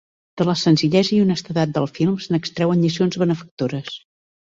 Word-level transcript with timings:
De 0.41 0.45
la 0.45 0.53
senzillesa 0.59 1.11
i 1.17 1.19
honestedat 1.25 1.75
del 1.75 1.85
film 1.97 2.15
se 2.23 2.33
n'extreuen 2.37 2.81
lliçons 2.87 3.19
benefactores. 3.25 3.93